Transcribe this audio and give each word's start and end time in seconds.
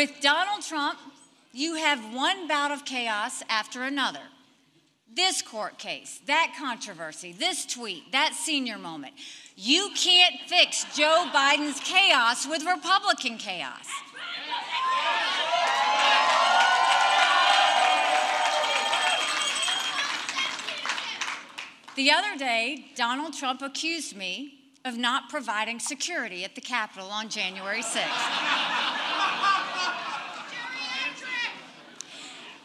With 0.00 0.22
Donald 0.22 0.62
Trump, 0.62 0.98
you 1.52 1.74
have 1.74 2.14
one 2.14 2.48
bout 2.48 2.70
of 2.70 2.86
chaos 2.86 3.42
after 3.50 3.82
another. 3.82 4.22
This 5.14 5.42
court 5.42 5.76
case, 5.76 6.22
that 6.26 6.54
controversy, 6.58 7.32
this 7.32 7.66
tweet, 7.66 8.10
that 8.10 8.32
senior 8.32 8.78
moment. 8.78 9.12
You 9.56 9.90
can't 9.94 10.36
fix 10.46 10.86
Joe 10.96 11.28
Biden's 11.34 11.80
chaos 11.80 12.46
with 12.46 12.64
Republican 12.64 13.36
chaos. 13.36 13.86
The 21.94 22.10
other 22.10 22.38
day, 22.38 22.86
Donald 22.96 23.34
Trump 23.34 23.60
accused 23.60 24.16
me 24.16 24.54
of 24.86 24.96
not 24.96 25.28
providing 25.28 25.78
security 25.78 26.42
at 26.42 26.54
the 26.54 26.62
Capitol 26.62 27.10
on 27.10 27.28
January 27.28 27.82
6th. 27.82 28.79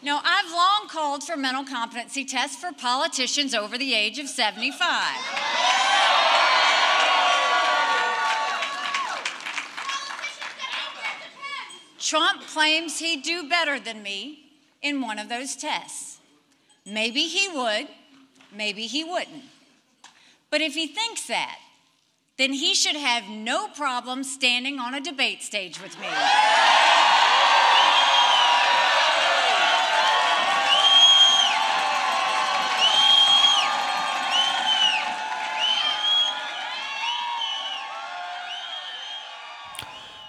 Now, 0.06 0.20
I've 0.22 0.52
long 0.52 0.88
called 0.88 1.24
for 1.24 1.36
mental 1.36 1.64
competency 1.64 2.24
tests 2.24 2.54
for 2.54 2.70
politicians 2.70 3.56
over 3.56 3.76
the 3.76 3.92
age 3.92 4.20
of 4.20 4.28
75. 4.28 4.78
Trump 11.98 12.42
claims 12.42 13.00
he'd 13.00 13.24
do 13.24 13.48
better 13.48 13.80
than 13.80 14.00
me 14.00 14.44
in 14.80 15.00
one 15.00 15.18
of 15.18 15.28
those 15.28 15.56
tests. 15.56 16.20
Maybe 16.84 17.22
he 17.22 17.48
would, 17.48 17.88
maybe 18.56 18.82
he 18.82 19.02
wouldn't. 19.02 19.42
But 20.50 20.60
if 20.60 20.74
he 20.74 20.86
thinks 20.86 21.26
that, 21.26 21.58
then 22.38 22.52
he 22.52 22.76
should 22.76 22.94
have 22.94 23.28
no 23.28 23.66
problem 23.66 24.22
standing 24.22 24.78
on 24.78 24.94
a 24.94 25.00
debate 25.00 25.42
stage 25.42 25.82
with 25.82 25.98
me. 25.98 26.06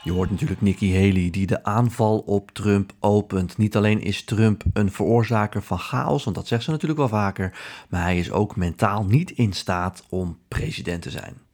Je 0.08 0.13
hoort 0.13 0.31
natuurlijk 0.31 0.61
Nikki 0.61 0.94
Haley 0.94 1.30
die 1.30 1.47
de 1.47 1.63
aanval 1.63 2.17
op 2.19 2.52
Trump 2.52 2.94
opent. 3.00 3.58
Niet 3.58 3.75
alleen 3.75 4.02
is 4.02 4.23
Trump 4.23 4.64
een 4.73 4.91
veroorzaker 4.91 5.64
van 5.64 5.80
chaos, 5.80 6.23
want 6.23 6.36
dat 6.36 6.47
zegt 6.47 6.64
ze 6.64 6.72
natuurlijk 6.72 6.99
wel 6.99 7.09
vaker, 7.09 7.59
maar 7.89 8.02
hij 8.02 8.17
is 8.17 8.31
ook 8.31 8.55
mentaal 8.55 9.05
niet 9.05 9.31
in 9.31 9.53
staat 9.53 10.05
om 10.09 10.38
president 10.47 11.02
te 11.02 11.09
zijn. 11.09 11.46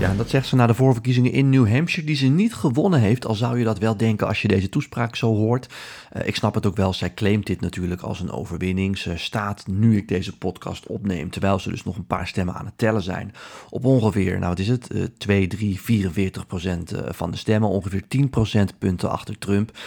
Ja, 0.00 0.14
dat 0.14 0.30
zegt 0.30 0.46
ze 0.46 0.56
na 0.56 0.66
de 0.66 0.74
voorverkiezingen 0.74 1.32
in 1.32 1.50
New 1.50 1.68
Hampshire, 1.68 2.06
die 2.06 2.16
ze 2.16 2.26
niet 2.26 2.54
gewonnen 2.54 3.00
heeft. 3.00 3.26
Al 3.26 3.34
zou 3.34 3.58
je 3.58 3.64
dat 3.64 3.78
wel 3.78 3.96
denken 3.96 4.26
als 4.26 4.42
je 4.42 4.48
deze 4.48 4.68
toespraak 4.68 5.16
zo 5.16 5.34
hoort. 5.34 5.68
Uh, 6.16 6.26
ik 6.26 6.36
snap 6.36 6.54
het 6.54 6.66
ook 6.66 6.76
wel, 6.76 6.92
zij 6.92 7.14
claimt 7.14 7.46
dit 7.46 7.60
natuurlijk 7.60 8.00
als 8.00 8.20
een 8.20 8.30
overwinning. 8.30 8.98
Ze 8.98 9.16
staat, 9.16 9.66
nu 9.66 9.96
ik 9.96 10.08
deze 10.08 10.36
podcast 10.36 10.86
opneem, 10.86 11.30
terwijl 11.30 11.58
ze 11.58 11.70
dus 11.70 11.84
nog 11.84 11.96
een 11.96 12.06
paar 12.06 12.26
stemmen 12.26 12.54
aan 12.54 12.64
het 12.64 12.78
tellen 12.78 13.02
zijn, 13.02 13.34
op 13.70 13.84
ongeveer, 13.84 14.38
nou 14.38 14.48
wat 14.48 14.58
is 14.58 14.68
het, 14.68 14.88
uh, 14.92 15.04
2, 15.18 15.46
3, 15.46 15.80
44 15.80 16.46
procent 16.46 16.92
eh, 16.92 17.12
van 17.12 17.30
de 17.30 17.36
stemmen. 17.36 17.68
Ongeveer 17.68 18.08
10 18.08 18.30
procentpunten 18.30 19.10
achter 19.10 19.38
Trump. 19.38 19.78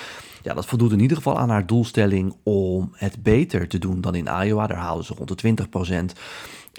Ja, 0.43 0.53
dat 0.53 0.65
voldoet 0.65 0.91
in 0.91 0.99
ieder 0.99 1.17
geval 1.17 1.39
aan 1.39 1.49
haar 1.49 1.65
doelstelling 1.65 2.35
om 2.43 2.91
het 2.93 3.23
beter 3.23 3.67
te 3.67 3.77
doen 3.77 4.01
dan 4.01 4.15
in 4.15 4.29
Iowa. 4.43 4.67
Daar 4.67 4.77
haalden 4.77 5.05
ze 5.05 5.13
rond 5.13 5.29
de 5.29 5.35
20 5.35 5.69
procent. 5.69 6.13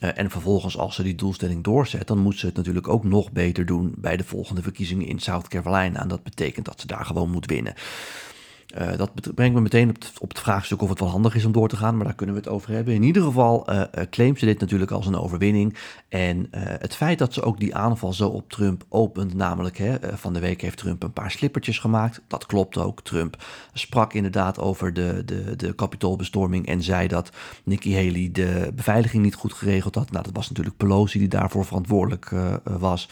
Uh, 0.03 0.19
en 0.19 0.31
vervolgens, 0.31 0.79
als 0.79 0.95
ze 0.95 1.03
die 1.03 1.15
doelstelling 1.15 1.65
doorzet, 1.65 2.07
dan 2.07 2.19
moet 2.19 2.39
ze 2.39 2.47
het 2.47 2.57
natuurlijk 2.57 2.89
ook 2.89 3.05
nog 3.05 3.33
beter 3.33 3.67
doen 3.67 3.95
bij 3.97 4.17
de 4.17 4.25
volgende 4.25 4.63
verkiezingen 4.63 5.07
in 5.07 5.19
South 5.19 5.49
Carolina. 5.49 6.01
En 6.01 6.09
dat 6.09 6.23
betekent 6.23 6.67
dat 6.67 6.81
ze 6.81 6.87
daar 6.87 7.05
gewoon 7.05 7.31
moet 7.31 7.47
winnen. 7.47 7.75
Uh, 8.79 8.97
dat 8.97 9.35
brengt 9.35 9.55
me 9.55 9.61
meteen 9.61 9.89
op 9.89 9.95
het, 9.95 10.13
op 10.19 10.39
vraagstuk 10.39 10.83
of 10.83 10.89
het 10.89 11.01
wel 11.01 11.09
handig 11.09 11.35
is 11.35 11.45
om 11.45 11.53
door 11.53 11.69
te 11.69 11.77
gaan, 11.77 11.97
maar 11.97 12.05
daar 12.05 12.15
kunnen 12.15 12.35
we 12.35 12.41
het 12.41 12.51
over 12.51 12.71
hebben. 12.71 12.95
In 12.95 13.03
ieder 13.03 13.23
geval 13.23 13.73
uh, 13.73 13.83
claimt 14.11 14.39
ze 14.39 14.45
dit 14.45 14.61
natuurlijk 14.61 14.91
als 14.91 15.07
een 15.07 15.17
overwinning. 15.17 15.77
En 16.09 16.49
het 16.51 16.95
feit 16.95 17.19
dat 17.19 17.33
ze 17.33 17.43
ook 17.43 17.61
die 17.61 17.75
aanval 17.75 18.13
zo 18.13 18.29
op 18.29 18.51
Trump 18.51 18.85
opent, 18.89 19.35
namelijk 19.35 19.79
hè, 19.79 19.97
van 20.17 20.33
de 20.33 20.41
week 20.41 20.61
heeft 20.61 20.77
Trump 20.77 21.03
een 21.03 21.13
paar 21.13 21.31
slippertjes 21.31 21.79
gemaakt. 21.79 22.21
Dat 22.29 22.47
klopt 22.47 22.79
ook. 22.79 23.03
Trump 23.03 23.45
sprak 23.73 24.13
inderdaad 24.13 24.59
over 24.59 24.93
de, 24.93 25.23
de, 25.25 25.57
de 25.57 25.73
kapitoolbestorming 25.73 26.67
en 26.67 26.83
zei 26.83 27.09
dat 27.09 27.31
Nikki 27.65 27.95
Haley 27.95 28.29
de 28.33 28.73
beveiliging 28.75 29.23
niet 29.23 29.35
goed 29.35 29.53
geregeld 29.53 29.95
had. 29.95 30.11
Nou, 30.11 30.25
dat 30.25 30.35
was 30.35 30.49
natuurlijk 30.49 30.77
Pelosi 30.77 31.19
die 31.19 31.29
daarvoor 31.29 31.65
verantwoordelijk 31.65 32.33
was 32.63 33.09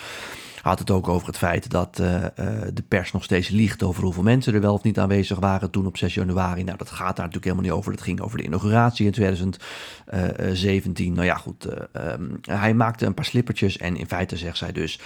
had 0.63 0.79
het 0.79 0.91
ook 0.91 1.09
over 1.09 1.27
het 1.27 1.39
feit 1.39 1.71
dat 1.71 1.99
uh, 2.01 2.15
uh, 2.15 2.29
de 2.75 2.83
pers 2.89 3.13
nog 3.13 3.25
steeds 3.25 3.49
liegt 3.49 3.83
over 3.83 4.03
hoeveel 4.03 4.23
mensen 4.23 4.55
er 4.55 4.61
wel 4.61 4.75
of 4.75 4.83
niet 4.83 4.99
aanwezig 4.99 5.39
waren 5.39 5.71
toen 5.71 5.87
op 5.87 5.97
6 5.97 6.15
januari. 6.15 6.65
Nou, 6.65 6.79
dat 6.79 6.91
gaat 6.91 7.17
daar 7.17 7.27
natuurlijk 7.27 7.45
helemaal 7.45 7.65
niet 7.65 7.73
over. 7.73 7.93
Dat 7.93 8.03
ging 8.03 8.21
over 8.21 8.39
de 8.39 8.45
inauguratie 8.45 9.07
in 9.07 9.13
2017. 9.13 11.13
Nou 11.13 11.27
ja, 11.27 11.35
goed. 11.35 11.69
Um, 11.97 12.39
hij 12.41 12.75
maakte 12.75 13.07
een 13.07 13.15
paar 13.15 13.25
slippertjes 13.25 13.79
en 13.79 13.97
in 13.97 14.07
feite 14.07 14.37
zegt 14.37 14.57
zij 14.57 14.73
dus: 14.73 15.01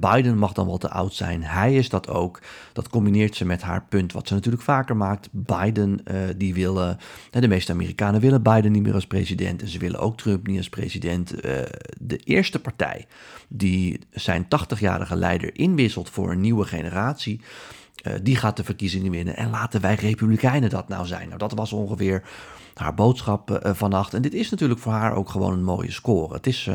Biden 0.00 0.38
mag 0.38 0.52
dan 0.52 0.66
wel 0.66 0.78
te 0.78 0.90
oud 0.90 1.14
zijn. 1.14 1.42
Hij 1.42 1.74
is 1.74 1.88
dat 1.88 2.08
ook. 2.08 2.40
Dat 2.72 2.88
combineert 2.88 3.36
ze 3.36 3.44
met 3.44 3.62
haar 3.62 3.84
punt, 3.88 4.12
wat 4.12 4.28
ze 4.28 4.34
natuurlijk 4.34 4.62
vaker 4.62 4.96
maakt. 4.96 5.28
Biden, 5.30 6.00
die 6.36 6.54
willen, 6.54 6.98
de 7.30 7.48
meeste 7.48 7.72
Amerikanen 7.72 8.20
willen 8.20 8.42
Biden 8.42 8.72
niet 8.72 8.82
meer 8.82 8.94
als 8.94 9.06
president. 9.06 9.62
En 9.62 9.68
ze 9.68 9.78
willen 9.78 10.00
ook 10.00 10.16
Trump 10.16 10.46
niet 10.46 10.58
als 10.58 10.68
president. 10.68 11.34
de 11.98 12.16
eerste 12.16 12.60
partij 12.60 13.06
die 13.48 14.00
zijn 14.10 14.48
80-jarige 14.98 15.16
leider 15.16 15.50
inwisselt 15.58 16.10
voor 16.10 16.30
een 16.30 16.40
nieuwe 16.40 16.64
generatie. 16.64 17.40
Uh, 18.02 18.12
die 18.22 18.36
gaat 18.36 18.56
de 18.56 18.64
verkiezingen 18.64 19.10
winnen. 19.10 19.36
En 19.36 19.50
laten 19.50 19.80
wij 19.80 19.94
Republikeinen 19.94 20.70
dat 20.70 20.88
nou 20.88 21.06
zijn. 21.06 21.26
Nou, 21.26 21.38
dat 21.38 21.52
was 21.52 21.72
ongeveer 21.72 22.22
haar 22.74 22.94
boodschap 22.94 23.50
uh, 23.50 23.74
vannacht. 23.74 24.14
En 24.14 24.22
dit 24.22 24.34
is 24.34 24.50
natuurlijk 24.50 24.80
voor 24.80 24.92
haar 24.92 25.14
ook 25.14 25.28
gewoon 25.28 25.52
een 25.52 25.64
mooie 25.64 25.90
score. 25.90 26.34
Het 26.34 26.46
is 26.46 26.68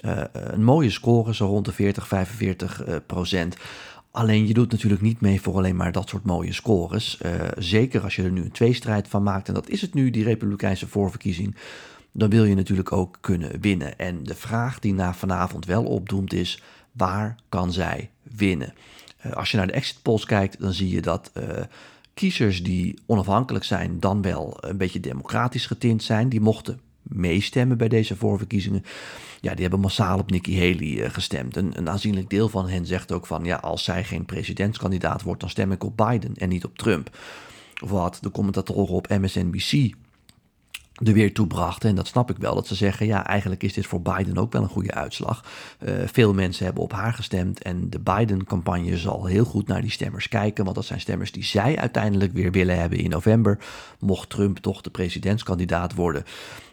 een 0.00 0.64
mooie 0.64 0.90
score, 0.90 1.34
zo 1.34 1.46
rond 1.46 1.64
de 1.64 1.72
40, 1.72 2.08
45 2.08 2.82
procent. 3.06 3.56
Alleen 4.10 4.46
je 4.46 4.54
doet 4.54 4.70
natuurlijk 4.70 5.02
niet 5.02 5.20
mee 5.20 5.40
voor 5.40 5.54
alleen 5.54 5.76
maar 5.76 5.92
dat 5.92 6.08
soort 6.08 6.24
mooie 6.24 6.52
scores. 6.52 7.20
zeker 7.58 8.02
als 8.02 8.16
je 8.16 8.22
er 8.22 8.30
nu 8.30 8.42
een 8.42 8.50
tweestrijd 8.50 9.08
van 9.08 9.22
maakt. 9.22 9.48
En 9.48 9.54
dat 9.54 9.68
is 9.68 9.80
het 9.80 9.94
nu, 9.94 10.10
die 10.10 10.24
Republikeinse 10.24 10.88
voorverkiezing 10.88 11.56
dan 12.16 12.30
wil 12.30 12.44
je 12.44 12.54
natuurlijk 12.54 12.92
ook 12.92 13.18
kunnen 13.20 13.60
winnen. 13.60 13.98
En 13.98 14.24
de 14.24 14.34
vraag 14.34 14.78
die 14.78 14.94
na 14.94 15.14
vanavond 15.14 15.64
wel 15.64 15.84
opdoemt 15.84 16.32
is: 16.32 16.62
waar 16.96 17.36
kan 17.48 17.72
zij 17.72 18.10
winnen? 18.22 18.74
Uh, 19.26 19.32
als 19.32 19.50
je 19.50 19.56
naar 19.56 19.66
de 19.66 19.72
exit 19.72 20.02
polls 20.02 20.24
kijkt, 20.24 20.60
dan 20.60 20.72
zie 20.72 20.88
je 20.88 21.02
dat 21.02 21.30
uh, 21.34 21.44
kiezers 22.14 22.62
die 22.62 22.98
onafhankelijk 23.06 23.64
zijn, 23.64 24.00
dan 24.00 24.22
wel 24.22 24.56
een 24.60 24.76
beetje 24.76 25.00
democratisch 25.00 25.66
getint 25.66 26.02
zijn, 26.02 26.28
die 26.28 26.40
mochten 26.40 26.80
meestemmen 27.02 27.78
bij 27.78 27.88
deze 27.88 28.16
voorverkiezingen. 28.16 28.84
Ja, 29.40 29.52
die 29.52 29.60
hebben 29.62 29.80
massaal 29.80 30.18
op 30.18 30.30
Nikki 30.30 30.54
Haley 30.58 31.04
uh, 31.04 31.10
gestemd. 31.10 31.56
Een, 31.56 31.78
een 31.78 31.88
aanzienlijk 31.88 32.30
deel 32.30 32.48
van 32.48 32.68
hen 32.68 32.86
zegt 32.86 33.12
ook 33.12 33.26
van 33.26 33.44
ja, 33.44 33.56
als 33.56 33.84
zij 33.84 34.04
geen 34.04 34.24
presidentskandidaat 34.24 35.22
wordt, 35.22 35.40
dan 35.40 35.50
stem 35.50 35.72
ik 35.72 35.84
op 35.84 35.96
Biden 35.96 36.34
en 36.34 36.48
niet 36.48 36.64
op 36.64 36.78
Trump. 36.78 37.18
Wat 37.86 38.18
de 38.20 38.30
commentatoren 38.30 38.94
op 38.94 39.08
MSNBC 39.08 39.94
er 41.04 41.12
weer 41.12 41.34
toe 41.34 41.46
brachten. 41.46 41.88
En 41.88 41.94
dat 41.94 42.06
snap 42.06 42.30
ik 42.30 42.36
wel, 42.36 42.54
dat 42.54 42.66
ze 42.66 42.74
zeggen, 42.74 43.06
ja, 43.06 43.26
eigenlijk 43.26 43.62
is 43.62 43.72
dit 43.72 43.86
voor 43.86 44.02
Biden 44.02 44.38
ook 44.38 44.52
wel 44.52 44.62
een 44.62 44.68
goede 44.68 44.94
uitslag. 44.94 45.44
Uh, 45.78 45.94
veel 46.12 46.34
mensen 46.34 46.64
hebben 46.64 46.82
op 46.82 46.92
haar 46.92 47.12
gestemd 47.12 47.62
en 47.62 47.90
de 47.90 47.98
Biden-campagne 48.00 48.96
zal 48.96 49.26
heel 49.26 49.44
goed 49.44 49.66
naar 49.66 49.80
die 49.80 49.90
stemmers 49.90 50.28
kijken, 50.28 50.64
want 50.64 50.76
dat 50.76 50.84
zijn 50.84 51.00
stemmers 51.00 51.32
die 51.32 51.44
zij 51.44 51.78
uiteindelijk 51.78 52.32
weer 52.32 52.52
willen 52.52 52.78
hebben 52.78 52.98
in 52.98 53.10
november, 53.10 53.58
mocht 53.98 54.30
Trump 54.30 54.58
toch 54.58 54.80
de 54.80 54.90
presidentskandidaat 54.90 55.94
worden. 55.94 56.24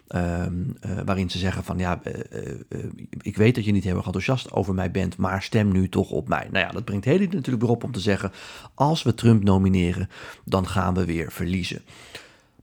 Uh, 0.08 0.20
uh, 0.40 0.98
waarin 1.04 1.30
ze 1.30 1.38
zeggen 1.38 1.64
van 1.64 1.78
ja, 1.78 2.00
uh, 2.04 2.84
ik 3.20 3.36
weet 3.36 3.54
dat 3.54 3.64
je 3.64 3.72
niet 3.72 3.84
heel 3.84 3.96
erg 3.96 4.06
enthousiast 4.06 4.52
over 4.52 4.74
mij 4.74 4.90
bent, 4.90 5.16
maar 5.16 5.42
stem 5.42 5.72
nu 5.72 5.88
toch 5.88 6.10
op 6.10 6.28
mij. 6.28 6.48
Nou 6.50 6.66
ja, 6.66 6.72
dat 6.72 6.84
brengt 6.84 7.04
Haley 7.04 7.28
natuurlijk 7.30 7.62
weer 7.62 7.70
op 7.70 7.84
om 7.84 7.92
te 7.92 8.00
zeggen, 8.00 8.32
als 8.74 9.02
we 9.02 9.14
Trump 9.14 9.42
nomineren, 9.42 10.08
dan 10.44 10.68
gaan 10.68 10.94
we 10.94 11.04
weer 11.04 11.32
verliezen. 11.32 11.82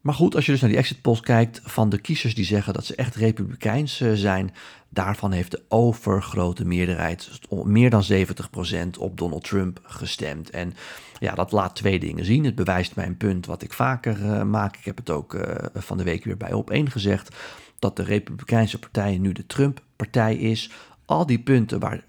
Maar 0.01 0.13
goed, 0.13 0.35
als 0.35 0.45
je 0.45 0.51
dus 0.51 0.61
naar 0.61 0.69
die 0.69 0.79
exit 0.79 1.01
polls 1.01 1.19
kijkt 1.19 1.61
van 1.63 1.89
de 1.89 1.97
kiezers 1.97 2.35
die 2.35 2.45
zeggen 2.45 2.73
dat 2.73 2.85
ze 2.85 2.95
echt 2.95 3.15
republikeins 3.15 4.01
eh, 4.01 4.11
zijn, 4.13 4.53
daarvan 4.89 5.31
heeft 5.31 5.51
de 5.51 5.61
overgrote 5.67 6.65
meerderheid, 6.65 7.29
meer 7.49 7.89
dan 7.89 8.03
70% 8.11 8.99
op 8.99 9.17
Donald 9.17 9.43
Trump 9.43 9.79
gestemd. 9.83 10.49
En 10.49 10.73
ja, 11.19 11.35
dat 11.35 11.51
laat 11.51 11.75
twee 11.75 11.99
dingen 11.99 12.25
zien. 12.25 12.45
Het 12.45 12.55
bewijst 12.55 12.95
mijn 12.95 13.17
punt 13.17 13.45
wat 13.45 13.61
ik 13.61 13.73
vaker 13.73 14.19
uh, 14.19 14.43
maak. 14.43 14.77
Ik 14.77 14.85
heb 14.85 14.97
het 14.97 15.09
ook 15.09 15.33
uh, 15.33 15.43
van 15.73 15.97
de 15.97 16.03
week 16.03 16.23
weer 16.23 16.37
bij 16.37 16.53
op 16.53 16.69
één 16.69 16.91
gezegd, 16.91 17.35
dat 17.79 17.95
de 17.95 18.03
Republikeinse 18.03 18.79
partij 18.79 19.17
nu 19.17 19.31
de 19.31 19.45
Trump-partij 19.45 20.35
is 20.35 20.71
al 21.05 21.25
die 21.25 21.39
punten 21.39 21.79
waar, 21.79 22.03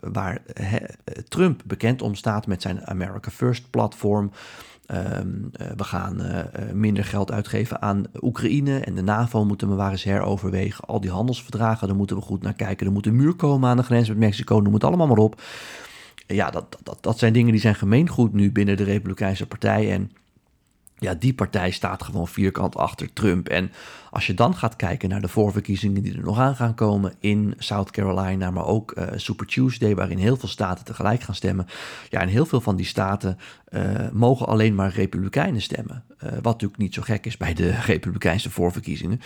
waar 0.00 0.42
Trump 1.28 1.62
bekend 1.64 2.02
om 2.02 2.14
staat 2.14 2.46
met 2.46 2.62
zijn 2.62 2.86
America 2.86 3.30
First 3.30 3.70
platform, 3.70 4.30
Um, 4.90 5.50
uh, 5.60 5.66
we 5.76 5.84
gaan 5.84 6.20
uh, 6.20 6.38
minder 6.72 7.04
geld 7.04 7.32
uitgeven 7.32 7.82
aan 7.82 8.04
Oekraïne 8.20 8.78
en 8.78 8.94
de 8.94 9.02
NAVO 9.02 9.44
moeten 9.44 9.68
we 9.68 9.74
maar 9.74 9.90
eens 9.90 10.04
heroverwegen. 10.04 10.84
Al 10.84 11.00
die 11.00 11.10
handelsverdragen, 11.10 11.88
daar 11.88 11.96
moeten 11.96 12.16
we 12.16 12.22
goed 12.22 12.42
naar 12.42 12.54
kijken. 12.54 12.86
Er 12.86 12.92
moet 12.92 13.06
een 13.06 13.16
muur 13.16 13.34
komen 13.34 13.68
aan 13.68 13.76
de 13.76 13.82
grens 13.82 14.08
met 14.08 14.18
Mexico, 14.18 14.58
noem 14.58 14.74
het 14.74 14.84
allemaal 14.84 15.06
maar 15.06 15.16
op. 15.16 15.42
ja, 16.26 16.50
dat, 16.50 16.78
dat, 16.82 16.98
dat 17.00 17.18
zijn 17.18 17.32
dingen 17.32 17.52
die 17.52 17.60
zijn 17.60 17.74
gemeengoed 17.74 18.32
nu 18.32 18.52
binnen 18.52 18.76
de 18.76 18.84
Republikeinse 18.84 19.46
Partij. 19.46 19.92
En 19.92 20.10
ja, 20.98 21.14
die 21.14 21.34
partij 21.34 21.70
staat 21.70 22.02
gewoon 22.02 22.28
vierkant 22.28 22.76
achter 22.76 23.12
Trump. 23.12 23.48
En 23.48 23.72
als 24.10 24.26
je 24.26 24.34
dan 24.34 24.56
gaat 24.56 24.76
kijken 24.76 25.08
naar 25.08 25.20
de 25.20 25.28
voorverkiezingen 25.28 26.02
die 26.02 26.14
er 26.14 26.24
nog 26.24 26.38
aan 26.38 26.56
gaan 26.56 26.74
komen 26.74 27.14
in 27.20 27.54
South 27.58 27.90
Carolina, 27.90 28.50
maar 28.50 28.66
ook 28.66 28.94
uh, 28.98 29.04
Super 29.16 29.46
Tuesday, 29.46 29.94
waarin 29.94 30.18
heel 30.18 30.36
veel 30.36 30.48
staten 30.48 30.84
tegelijk 30.84 31.22
gaan 31.22 31.34
stemmen. 31.34 31.66
Ja, 32.10 32.20
en 32.20 32.28
heel 32.28 32.46
veel 32.46 32.60
van 32.60 32.76
die 32.76 32.86
staten 32.86 33.38
uh, 33.70 33.82
mogen 34.12 34.46
alleen 34.46 34.74
maar 34.74 34.92
Republikeinen 34.92 35.62
stemmen. 35.62 36.04
Uh, 36.24 36.30
wat 36.30 36.42
natuurlijk 36.42 36.78
niet 36.78 36.94
zo 36.94 37.02
gek 37.02 37.26
is 37.26 37.36
bij 37.36 37.54
de 37.54 37.70
Republikeinse 37.92 38.50
voorverkiezingen. 38.50 39.20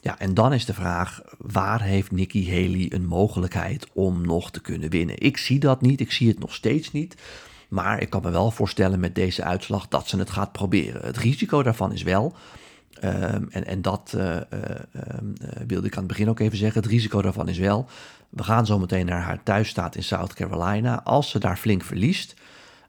Ja, 0.00 0.18
en 0.18 0.34
dan 0.34 0.52
is 0.52 0.64
de 0.64 0.74
vraag: 0.74 1.22
waar 1.38 1.82
heeft 1.82 2.10
Nikki 2.10 2.50
Haley 2.50 2.86
een 2.92 3.06
mogelijkheid 3.06 3.86
om 3.92 4.26
nog 4.26 4.50
te 4.50 4.60
kunnen 4.60 4.90
winnen? 4.90 5.20
Ik 5.20 5.36
zie 5.36 5.58
dat 5.58 5.80
niet, 5.80 6.00
ik 6.00 6.12
zie 6.12 6.28
het 6.28 6.38
nog 6.38 6.54
steeds 6.54 6.92
niet. 6.92 7.16
Maar 7.68 8.00
ik 8.00 8.10
kan 8.10 8.22
me 8.22 8.30
wel 8.30 8.50
voorstellen 8.50 9.00
met 9.00 9.14
deze 9.14 9.44
uitslag 9.44 9.88
dat 9.88 10.08
ze 10.08 10.18
het 10.18 10.30
gaat 10.30 10.52
proberen. 10.52 11.06
Het 11.06 11.16
risico 11.16 11.62
daarvan 11.62 11.92
is 11.92 12.02
wel, 12.02 12.34
um, 13.04 13.48
en, 13.50 13.66
en 13.66 13.82
dat 13.82 14.12
uh, 14.16 14.36
wilde 15.66 15.86
ik 15.86 15.92
aan 15.92 15.98
het 15.98 16.08
begin 16.08 16.28
ook 16.28 16.40
even 16.40 16.58
zeggen, 16.58 16.82
het 16.82 16.90
risico 16.90 17.22
daarvan 17.22 17.48
is 17.48 17.58
wel, 17.58 17.88
we 18.28 18.42
gaan 18.42 18.66
zo 18.66 18.78
meteen 18.78 19.06
naar 19.06 19.22
haar 19.22 19.42
thuisstaat 19.42 19.96
in 19.96 20.02
South 20.02 20.34
Carolina. 20.34 21.02
Als 21.04 21.30
ze 21.30 21.38
daar 21.38 21.56
flink 21.56 21.84
verliest, 21.84 22.34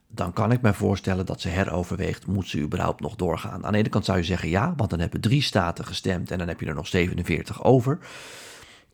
dan 0.08 0.34
kan 0.34 0.52
ik 0.52 0.62
me 0.62 0.74
voorstellen 0.74 1.25
dat 1.25 1.42
ze 1.42 1.50
heroverweegt, 1.50 2.28
moet 2.28 2.48
ze 2.48 2.60
überhaupt 2.60 3.00
nog 3.00 3.16
doorgaan. 3.16 3.66
Aan 3.66 3.72
de 3.72 3.78
ene 3.78 3.90
kant 3.90 4.06
zou 4.06 4.18
je 4.18 4.24
zeggen 4.24 4.50
ja, 4.50 4.74
want 4.78 4.90
dan 4.90 5.00
hebben 5.00 5.22
drie 5.22 5.42
staten 5.42 5.86
gestemd 5.86 6.32
en 6.32 6.38
dan 6.38 6.48
heb 6.48 6.60
je 6.60 6.66
er 6.66 6.75
nog 6.75 6.88
47 6.88 7.64
over. 7.64 8.00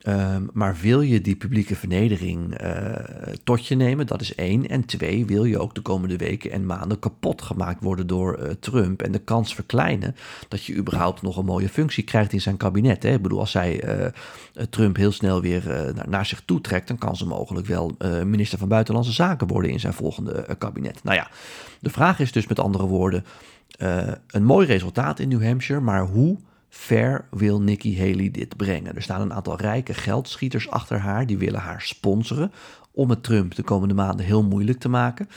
Um, 0.07 0.49
maar 0.53 0.77
wil 0.81 1.01
je 1.01 1.21
die 1.21 1.35
publieke 1.35 1.75
vernedering 1.75 2.61
uh, 2.63 2.95
tot 3.43 3.67
je 3.67 3.75
nemen? 3.75 4.07
Dat 4.07 4.21
is 4.21 4.35
één. 4.35 4.67
En 4.67 4.85
twee, 4.85 5.25
wil 5.25 5.43
je 5.43 5.59
ook 5.59 5.75
de 5.75 5.81
komende 5.81 6.17
weken 6.17 6.51
en 6.51 6.65
maanden 6.65 6.99
kapot 6.99 7.41
gemaakt 7.41 7.83
worden 7.83 8.07
door 8.07 8.39
uh, 8.39 8.49
Trump 8.59 9.01
en 9.01 9.11
de 9.11 9.19
kans 9.19 9.55
verkleinen 9.55 10.15
dat 10.47 10.63
je 10.63 10.75
überhaupt 10.75 11.21
nog 11.21 11.37
een 11.37 11.45
mooie 11.45 11.69
functie 11.69 12.03
krijgt 12.03 12.33
in 12.33 12.41
zijn 12.41 12.57
kabinet? 12.57 13.03
Hè? 13.03 13.13
Ik 13.13 13.21
bedoel, 13.21 13.39
als 13.39 13.51
zij 13.51 13.99
uh, 13.99 14.05
Trump 14.69 14.95
heel 14.95 15.11
snel 15.11 15.41
weer 15.41 15.93
naar, 16.07 16.25
zich 16.25 16.41
toe 16.45 16.61
trekt, 16.61 16.87
dan 16.87 16.97
kan 16.97 17.15
ze 17.15 17.25
mogelijk 17.25 17.67
wel 17.67 17.95
minister 18.25 18.57
van 18.57 18.67
Buitenlandse 18.67 19.11
Zaken 19.11 19.47
worden 19.47 19.71
in 19.71 19.79
zijn 19.79 19.93
volgende 19.93 20.55
kabinet. 20.57 21.03
Nou 21.03 21.15
ja, 21.15 21.29
de 21.79 21.89
vraag 21.89 22.19
is 22.19 22.31
dus 22.31 22.47
met 22.47 22.59
andere 22.59 22.85
woorden: 22.85 23.25
een 24.27 24.43
mooi 24.43 24.67
resultaat 24.67 25.19
in 25.19 25.27
New 25.27 25.43
Hampshire, 25.43 25.81
maar 25.81 26.01
hoe? 26.05 26.37
Ver 26.69 27.25
wil 27.31 27.61
Nikki 27.61 27.99
Haley 27.99 28.31
dit 28.31 28.57
brengen. 28.57 28.95
Er 28.95 29.01
staan 29.01 29.21
een 29.21 29.33
aantal 29.33 29.57
rijke 29.57 29.93
geldschieters 29.93 30.69
achter 30.69 30.99
haar, 30.99 31.25
die 31.25 31.37
willen 31.37 31.59
haar 31.59 31.81
sponsoren 31.81 32.51
om 32.91 33.09
het 33.09 33.23
Trump 33.23 33.55
de 33.55 33.63
komende 33.63 33.93
maanden 33.93 34.25
heel 34.25 34.43
moeilijk 34.43 34.79
te 34.79 34.89
maken. 34.89 35.29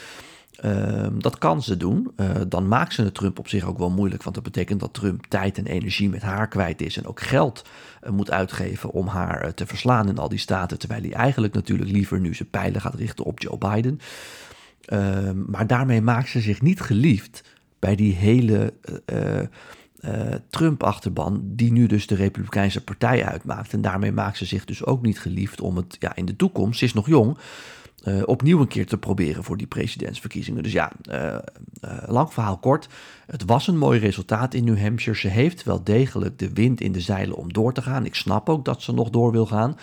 Uh, 0.64 1.06
dat 1.18 1.38
kan 1.38 1.62
ze 1.62 1.76
doen. 1.76 2.10
Uh, 2.16 2.30
dan 2.48 2.68
maakt 2.68 2.92
ze 2.92 3.02
het 3.02 3.14
Trump 3.14 3.38
op 3.38 3.48
zich 3.48 3.64
ook 3.64 3.78
wel 3.78 3.90
moeilijk, 3.90 4.22
want 4.22 4.34
dat 4.34 4.44
betekent 4.44 4.80
dat 4.80 4.94
Trump 4.94 5.24
tijd 5.26 5.58
en 5.58 5.66
energie 5.66 6.08
met 6.08 6.22
haar 6.22 6.48
kwijt 6.48 6.80
is 6.80 6.96
en 6.96 7.06
ook 7.06 7.20
geld 7.20 7.64
uh, 8.04 8.10
moet 8.10 8.30
uitgeven 8.30 8.90
om 8.90 9.06
haar 9.06 9.40
eh, 9.40 9.50
te 9.50 9.66
verslaan 9.66 10.08
in 10.08 10.18
al 10.18 10.28
die 10.28 10.38
staten, 10.38 10.78
terwijl 10.78 11.02
hij 11.02 11.12
eigenlijk 11.12 11.54
natuurlijk 11.54 11.90
liever 11.90 12.20
nu 12.20 12.34
zijn 12.34 12.50
pijlen 12.50 12.80
gaat 12.80 12.94
richten 12.94 13.24
op 13.24 13.40
Joe 13.40 13.58
Biden. 13.58 14.00
Ehm, 14.84 15.42
maar 15.46 15.66
daarmee 15.66 16.02
maakt 16.02 16.28
ze 16.28 16.40
zich 16.40 16.62
niet 16.62 16.80
geliefd 16.80 17.42
bij 17.78 17.96
die 17.96 18.14
hele 18.14 18.72
uh, 20.00 20.34
Trump-achterban, 20.50 21.40
die 21.44 21.72
nu 21.72 21.86
dus 21.86 22.06
de 22.06 22.14
Republikeinse 22.14 22.84
Partij 22.84 23.24
uitmaakt. 23.24 23.72
En 23.72 23.80
daarmee 23.80 24.12
maakt 24.12 24.36
ze 24.36 24.44
zich 24.44 24.64
dus 24.64 24.84
ook 24.84 25.02
niet 25.02 25.20
geliefd 25.20 25.60
om 25.60 25.76
het 25.76 25.96
ja, 25.98 26.16
in 26.16 26.24
de 26.24 26.36
toekomst, 26.36 26.78
ze 26.78 26.84
is 26.84 26.92
nog 26.92 27.06
jong, 27.06 27.38
uh, 28.04 28.22
opnieuw 28.24 28.60
een 28.60 28.68
keer 28.68 28.86
te 28.86 28.98
proberen 28.98 29.44
voor 29.44 29.56
die 29.56 29.66
presidentsverkiezingen. 29.66 30.62
Dus 30.62 30.72
ja, 30.72 30.92
uh, 31.10 31.36
lang 32.06 32.32
verhaal 32.32 32.58
kort. 32.58 32.88
Het 33.26 33.44
was 33.44 33.66
een 33.66 33.78
mooi 33.78 33.98
resultaat 33.98 34.54
in 34.54 34.64
New 34.64 34.78
Hampshire. 34.78 35.18
Ze 35.18 35.28
heeft 35.28 35.62
wel 35.62 35.84
degelijk 35.84 36.38
de 36.38 36.52
wind 36.52 36.80
in 36.80 36.92
de 36.92 37.00
zeilen 37.00 37.36
om 37.36 37.52
door 37.52 37.72
te 37.72 37.82
gaan. 37.82 38.04
Ik 38.04 38.14
snap 38.14 38.48
ook 38.48 38.64
dat 38.64 38.82
ze 38.82 38.92
nog 38.92 39.10
door 39.10 39.32
wil 39.32 39.46
gaan. 39.46 39.76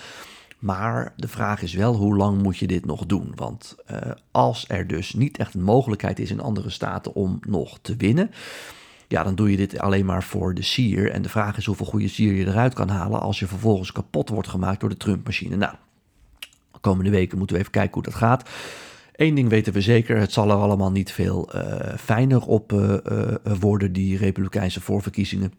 Maar 0.59 1.13
de 1.15 1.27
vraag 1.27 1.61
is 1.61 1.73
wel, 1.73 1.95
hoe 1.95 2.15
lang 2.15 2.41
moet 2.41 2.57
je 2.57 2.67
dit 2.67 2.85
nog 2.85 3.05
doen? 3.05 3.31
Want 3.35 3.75
als 4.31 4.65
er 4.67 4.87
dus 4.87 5.13
niet 5.13 5.37
echt 5.37 5.53
een 5.53 5.63
mogelijkheid 5.63 6.19
is 6.19 6.31
in 6.31 6.41
andere 6.41 6.69
staten 6.69 7.15
om 7.15 7.39
nog 7.47 7.79
te 7.81 7.95
winnen 7.95 8.31
ja, 9.07 9.23
dan 9.23 9.35
doe 9.35 9.51
je 9.51 9.57
dit 9.57 9.79
alleen 9.79 10.05
maar 10.05 10.23
voor 10.23 10.53
de 10.53 10.61
sier. 10.61 11.11
En 11.11 11.21
de 11.21 11.29
vraag 11.29 11.57
is 11.57 11.65
hoeveel 11.65 11.85
goede 11.85 12.07
sier 12.07 12.33
je 12.33 12.47
eruit 12.47 12.73
kan 12.73 12.89
halen 12.89 13.21
als 13.21 13.39
je 13.39 13.47
vervolgens 13.47 13.91
kapot 13.91 14.29
wordt 14.29 14.47
gemaakt 14.47 14.79
door 14.79 14.89
de 14.89 14.97
Trump-machine. 14.97 15.55
Nou, 15.55 15.73
de 16.71 16.79
komende 16.81 17.09
weken 17.09 17.37
moeten 17.37 17.55
we 17.55 17.61
even 17.61 17.73
kijken 17.73 17.93
hoe 17.93 18.03
dat 18.03 18.15
gaat. 18.15 18.49
Eén 19.15 19.35
ding 19.35 19.49
weten 19.49 19.73
we 19.73 19.81
zeker, 19.81 20.17
het 20.17 20.31
zal 20.31 20.49
er 20.49 20.55
allemaal 20.55 20.91
niet 20.91 21.11
veel 21.11 21.49
uh, 21.55 21.61
fijner 21.97 22.41
op 22.45 22.71
uh, 22.71 22.97
uh, 23.11 23.35
worden, 23.59 23.93
die 23.93 24.17
republikeinse 24.17 24.81
voorverkiezingen. 24.81 25.53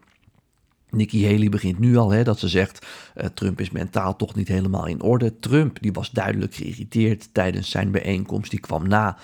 Nikki 0.89 1.25
Haley 1.25 1.49
begint 1.49 1.79
nu 1.79 1.97
al 1.97 2.11
hè, 2.11 2.23
dat 2.23 2.39
ze 2.39 2.47
zegt, 2.47 2.85
Trump 3.33 3.61
is 3.61 3.69
mentaal 3.69 4.15
toch 4.15 4.35
niet 4.35 4.47
helemaal 4.47 4.85
in 4.85 5.01
orde. 5.01 5.39
Trump 5.39 5.81
die 5.81 5.93
was 5.93 6.11
duidelijk 6.11 6.55
geïrriteerd 6.55 7.29
tijdens 7.31 7.69
zijn 7.69 7.91
bijeenkomst, 7.91 8.51
die 8.51 8.59
kwam 8.59 8.87
na 8.87 9.17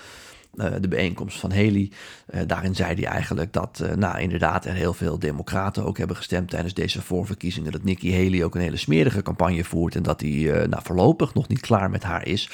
uh, 0.56 0.66
de 0.80 0.88
bijeenkomst 0.88 1.40
van 1.40 1.50
Haley. 1.50 1.90
Uh, 2.34 2.40
daarin 2.46 2.74
zei 2.74 2.94
hij 2.94 3.04
eigenlijk 3.04 3.52
dat, 3.52 3.80
uh, 3.82 3.92
nou 3.92 4.20
inderdaad, 4.20 4.64
er 4.64 4.74
heel 4.74 4.92
veel 4.92 5.18
democraten 5.18 5.84
ook 5.84 5.98
hebben 5.98 6.16
gestemd 6.16 6.50
tijdens 6.50 6.74
deze 6.74 7.02
voorverkiezingen. 7.02 7.72
Dat 7.72 7.84
Nikki 7.84 8.12
Haley 8.12 8.44
ook 8.44 8.54
een 8.54 8.60
hele 8.60 8.76
smerige 8.76 9.22
campagne 9.22 9.64
voert 9.64 9.94
en 9.94 10.02
dat 10.02 10.20
hij 10.20 10.66
nou, 10.68 10.82
voorlopig 10.82 11.34
nog 11.34 11.48
niet 11.48 11.60
klaar 11.60 11.90
met 11.90 12.02
haar 12.02 12.26
is. 12.26 12.50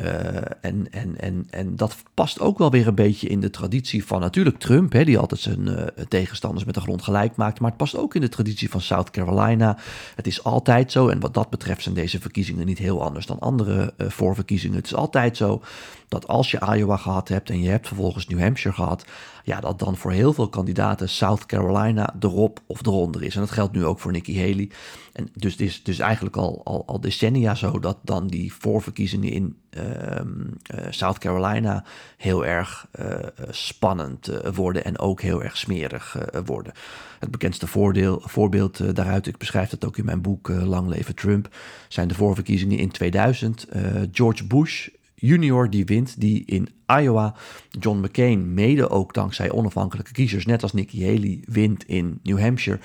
Uh, 0.00 0.36
en, 0.60 0.86
en, 0.90 1.20
en, 1.20 1.46
en 1.50 1.76
dat 1.76 1.96
past 2.14 2.40
ook 2.40 2.58
wel 2.58 2.70
weer 2.70 2.86
een 2.86 2.94
beetje 2.94 3.28
in 3.28 3.40
de 3.40 3.50
traditie 3.50 4.04
van 4.04 4.20
natuurlijk 4.20 4.58
Trump, 4.58 4.92
hè, 4.92 5.04
die 5.04 5.18
altijd 5.18 5.40
zijn 5.40 5.68
uh, 5.68 5.82
tegenstanders 6.08 6.64
met 6.64 6.74
de 6.74 6.80
grond 6.80 7.02
gelijk 7.02 7.36
maakt. 7.36 7.60
Maar 7.60 7.68
het 7.68 7.78
past 7.78 7.96
ook 7.96 8.14
in 8.14 8.20
de 8.20 8.28
traditie 8.28 8.70
van 8.70 8.80
South 8.80 9.10
Carolina. 9.10 9.78
Het 10.14 10.26
is 10.26 10.44
altijd 10.44 10.92
zo, 10.92 11.08
en 11.08 11.20
wat 11.20 11.34
dat 11.34 11.50
betreft 11.50 11.82
zijn 11.82 11.94
deze 11.94 12.20
verkiezingen 12.20 12.66
niet 12.66 12.78
heel 12.78 13.02
anders 13.02 13.26
dan 13.26 13.38
andere 13.38 13.94
uh, 13.98 14.08
voorverkiezingen. 14.08 14.76
Het 14.76 14.86
is 14.86 14.94
altijd 14.94 15.36
zo 15.36 15.62
dat 16.08 16.28
als 16.28 16.50
je 16.50 16.74
Iowa 16.74 16.96
gehad 16.96 17.28
hebt 17.28 17.50
en 17.50 17.62
je 17.62 17.68
hebt 17.68 17.86
vervolgens 17.86 18.26
New 18.26 18.40
Hampshire 18.40 18.76
gehad, 18.76 19.04
ja, 19.46 19.60
dat 19.60 19.78
dan 19.78 19.96
voor 19.96 20.12
heel 20.12 20.32
veel 20.32 20.48
kandidaten 20.48 21.08
South 21.08 21.46
Carolina 21.46 22.14
erop 22.20 22.60
of 22.66 22.86
eronder 22.86 23.22
is. 23.22 23.34
En 23.34 23.40
dat 23.40 23.50
geldt 23.50 23.72
nu 23.72 23.84
ook 23.84 24.00
voor 24.00 24.12
Nikki 24.12 24.40
Haley. 24.40 24.70
En 25.12 25.28
dus 25.32 25.56
is 25.56 25.82
dus 25.82 25.98
eigenlijk 25.98 26.36
al, 26.36 26.60
al, 26.64 26.82
al 26.86 27.00
decennia 27.00 27.54
zo 27.54 27.78
dat 27.78 27.98
dan 28.02 28.26
die 28.26 28.52
voorverkiezingen 28.52 29.30
in 29.30 29.56
uh, 29.70 29.82
uh, 29.82 30.86
South 30.90 31.18
Carolina 31.18 31.84
heel 32.16 32.46
erg 32.46 32.86
uh, 33.00 33.16
spannend 33.50 34.30
worden 34.54 34.84
en 34.84 34.98
ook 34.98 35.20
heel 35.20 35.42
erg 35.42 35.56
smerig 35.56 36.16
worden. 36.44 36.72
Het 37.18 37.30
bekendste 37.30 37.66
voordeel, 37.66 38.22
voorbeeld 38.24 38.96
daaruit, 38.96 39.26
ik 39.26 39.38
beschrijf 39.38 39.70
dat 39.70 39.84
ook 39.84 39.96
in 39.96 40.04
mijn 40.04 40.22
boek 40.22 40.48
Lang 40.48 40.88
leven 40.88 41.14
Trump, 41.14 41.48
zijn 41.88 42.08
de 42.08 42.14
voorverkiezingen 42.14 42.78
in 42.78 42.90
2000. 42.90 43.66
George 44.12 44.46
Bush 44.46 44.88
junior 45.16 45.70
die 45.70 45.84
wint, 45.84 46.20
die 46.20 46.44
in 46.44 46.68
Iowa. 46.86 47.34
John 47.70 47.98
McCain, 47.98 48.54
mede 48.54 48.88
ook 48.88 49.14
dankzij 49.14 49.50
onafhankelijke 49.50 50.12
kiezers, 50.12 50.46
net 50.46 50.62
als 50.62 50.72
Nikki 50.72 51.04
Haley, 51.04 51.40
wint 51.44 51.84
in 51.84 52.20
New 52.22 52.40
Hampshire. 52.40 52.78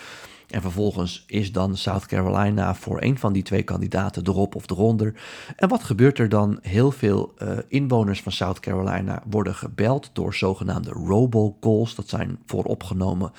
En 0.51 0.61
vervolgens 0.61 1.23
is 1.27 1.51
dan 1.51 1.77
South 1.77 2.05
Carolina 2.05 2.75
voor 2.75 3.01
een 3.01 3.17
van 3.17 3.33
die 3.33 3.43
twee 3.43 3.63
kandidaten 3.63 4.27
erop 4.27 4.55
of 4.55 4.69
eronder. 4.69 5.13
En 5.55 5.69
wat 5.69 5.83
gebeurt 5.83 6.19
er 6.19 6.29
dan? 6.29 6.59
Heel 6.61 6.91
veel 6.91 7.33
uh, 7.37 7.57
inwoners 7.67 8.21
van 8.21 8.31
South 8.31 8.59
Carolina 8.59 9.23
worden 9.29 9.55
gebeld 9.55 10.09
door 10.13 10.33
zogenaamde 10.33 10.89
robocalls. 10.89 11.95
Dat 11.95 12.09
zijn 12.09 12.39
vooropgenomen 12.45 13.31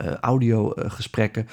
uh, 0.00 0.14
audiogesprekken. 0.14 1.48